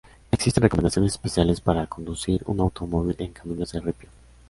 Existen 0.31 0.63
recomendaciones 0.63 1.11
especiales 1.11 1.61
para 1.61 1.85
conducir 1.85 2.41
un 2.47 2.59
automóvil 2.59 3.15
en 3.19 3.33
caminos 3.33 3.71
de 3.73 3.81
ripio. 3.81 4.09